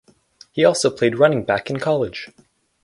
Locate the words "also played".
0.65-1.19